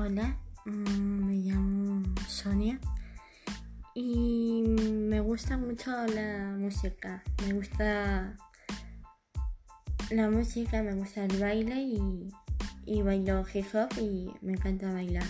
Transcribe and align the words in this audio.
Hola, 0.00 0.36
mm, 0.64 1.26
me 1.26 1.34
llamo 1.38 2.04
Sonia 2.28 2.78
y 3.96 4.62
me 4.62 5.18
gusta 5.18 5.56
mucho 5.56 5.90
la 6.06 6.54
música. 6.56 7.24
Me 7.44 7.54
gusta 7.54 8.36
la 10.10 10.30
música, 10.30 10.84
me 10.84 10.94
gusta 10.94 11.24
el 11.24 11.40
baile 11.40 11.82
y, 11.82 12.28
y 12.86 13.02
bailo 13.02 13.44
hip 13.52 13.66
hop 13.74 13.88
y 14.00 14.30
me 14.40 14.52
encanta 14.52 14.92
bailar. 14.92 15.26